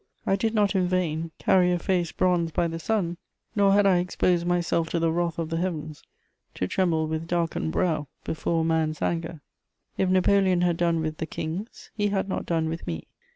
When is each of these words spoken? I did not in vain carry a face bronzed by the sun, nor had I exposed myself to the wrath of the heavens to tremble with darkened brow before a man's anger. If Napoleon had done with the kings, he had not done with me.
I 0.25 0.35
did 0.35 0.55
not 0.55 0.73
in 0.73 0.87
vain 0.87 1.29
carry 1.37 1.71
a 1.71 1.77
face 1.77 2.11
bronzed 2.11 2.55
by 2.55 2.67
the 2.67 2.79
sun, 2.79 3.17
nor 3.55 3.71
had 3.73 3.85
I 3.85 3.99
exposed 3.99 4.47
myself 4.47 4.89
to 4.89 4.99
the 4.99 5.11
wrath 5.11 5.37
of 5.37 5.51
the 5.51 5.57
heavens 5.57 6.01
to 6.55 6.67
tremble 6.67 7.07
with 7.07 7.27
darkened 7.27 7.71
brow 7.71 8.07
before 8.23 8.61
a 8.61 8.65
man's 8.65 9.03
anger. 9.03 9.41
If 9.99 10.09
Napoleon 10.09 10.61
had 10.61 10.77
done 10.77 11.01
with 11.01 11.17
the 11.17 11.27
kings, 11.27 11.91
he 11.93 12.07
had 12.07 12.27
not 12.27 12.47
done 12.47 12.67
with 12.67 12.87
me. 12.87 13.09